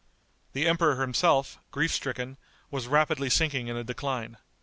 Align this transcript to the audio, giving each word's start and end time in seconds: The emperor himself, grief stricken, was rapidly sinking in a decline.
The 0.53 0.67
emperor 0.67 0.99
himself, 0.99 1.59
grief 1.69 1.91
stricken, 1.91 2.37
was 2.71 2.87
rapidly 2.87 3.29
sinking 3.29 3.67
in 3.67 3.77
a 3.77 3.83
decline. 3.83 4.37